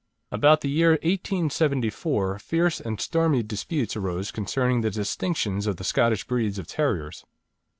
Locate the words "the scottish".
5.77-6.25